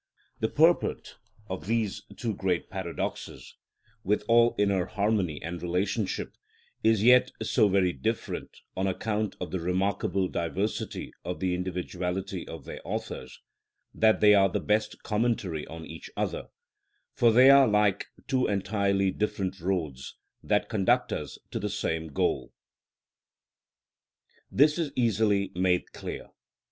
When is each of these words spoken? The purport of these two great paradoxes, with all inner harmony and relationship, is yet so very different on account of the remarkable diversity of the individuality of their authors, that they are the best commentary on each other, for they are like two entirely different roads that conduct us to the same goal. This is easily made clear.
The 0.39 0.49
purport 0.49 1.17
of 1.47 1.67
these 1.67 2.01
two 2.17 2.33
great 2.33 2.71
paradoxes, 2.71 3.53
with 4.03 4.23
all 4.27 4.55
inner 4.57 4.87
harmony 4.87 5.39
and 5.43 5.61
relationship, 5.61 6.33
is 6.83 7.03
yet 7.03 7.29
so 7.43 7.67
very 7.67 7.93
different 7.93 8.61
on 8.75 8.87
account 8.87 9.35
of 9.39 9.51
the 9.51 9.59
remarkable 9.59 10.27
diversity 10.27 11.11
of 11.23 11.39
the 11.39 11.53
individuality 11.53 12.47
of 12.47 12.65
their 12.65 12.81
authors, 12.83 13.41
that 13.93 14.21
they 14.21 14.33
are 14.33 14.49
the 14.49 14.59
best 14.59 15.03
commentary 15.03 15.67
on 15.67 15.85
each 15.85 16.09
other, 16.17 16.47
for 17.13 17.31
they 17.31 17.51
are 17.51 17.67
like 17.67 18.07
two 18.27 18.47
entirely 18.47 19.11
different 19.11 19.59
roads 19.59 20.15
that 20.41 20.67
conduct 20.67 21.13
us 21.13 21.37
to 21.51 21.59
the 21.59 21.69
same 21.69 22.07
goal. 22.07 22.51
This 24.49 24.79
is 24.79 24.91
easily 24.95 25.51
made 25.53 25.91
clear. 25.93 26.31